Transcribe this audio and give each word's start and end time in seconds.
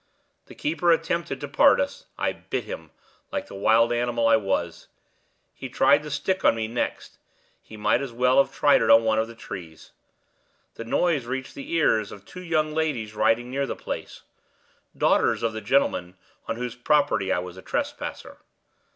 The 0.47 0.55
keeper 0.55 0.91
attempted 0.91 1.39
to 1.41 1.47
part 1.47 1.79
us; 1.79 2.07
I 2.17 2.31
bit 2.31 2.63
him, 2.63 2.89
like 3.31 3.45
the 3.45 3.53
wild 3.53 3.93
animal 3.93 4.27
I 4.27 4.35
was. 4.35 4.87
He 5.53 5.69
tried 5.69 6.01
the 6.01 6.09
stick 6.09 6.43
on 6.43 6.55
me 6.55 6.67
next; 6.67 7.19
he 7.61 7.77
might 7.77 8.01
as 8.01 8.11
well 8.11 8.39
have 8.43 8.51
tried 8.51 8.81
it 8.81 8.89
on 8.89 9.03
one 9.03 9.19
of 9.19 9.27
the 9.27 9.35
trees. 9.35 9.91
The 10.73 10.83
noise 10.85 11.27
reached 11.27 11.53
the 11.53 11.71
ears 11.73 12.11
of 12.11 12.25
two 12.25 12.41
young 12.43 12.73
ladies 12.73 13.13
riding 13.13 13.51
near 13.51 13.67
the 13.67 13.75
place 13.75 14.23
daughters 14.97 15.43
of 15.43 15.53
the 15.53 15.61
gentleman 15.61 16.17
on 16.47 16.55
whose 16.55 16.73
property 16.75 17.31
I 17.31 17.37
was 17.37 17.55
a 17.55 17.61
trespasser. 17.61 18.37